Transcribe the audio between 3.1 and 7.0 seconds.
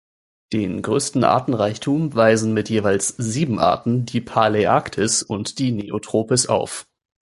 sieben Arten die Paläarktis und die Neotropis auf.